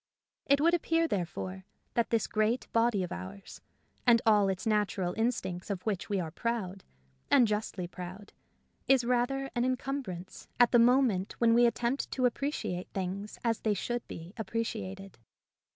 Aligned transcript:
It 0.47 0.59
would 0.59 0.73
appear, 0.73 1.07
therefore, 1.07 1.63
that 1.93 2.09
this 2.09 2.25
great 2.25 2.65
body 2.73 3.03
of 3.03 3.11
ours 3.11 3.61
and 4.07 4.19
all 4.25 4.49
its 4.49 4.65
natural 4.65 5.13
instincts, 5.15 5.69
of 5.69 5.83
which 5.83 6.09
we 6.09 6.19
are 6.19 6.31
proud, 6.31 6.83
and 7.29 7.47
justly 7.47 7.85
proud, 7.85 8.33
is 8.87 9.03
rather 9.03 9.51
an 9.53 9.63
encumbrance 9.63 10.47
at 10.59 10.71
the 10.71 10.79
moment 10.79 11.33
when 11.33 11.53
we 11.53 11.67
attempt 11.67 12.09
to 12.13 12.25
appreciate 12.25 12.89
things 12.95 13.37
as 13.43 13.59
they 13.59 13.75
should 13.75 14.07
be 14.07 14.33
appreciated. 14.37 15.19